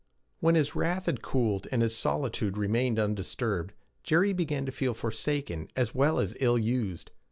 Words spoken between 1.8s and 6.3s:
his solitude remained undisturbed, Jerry began to feel forsaken as well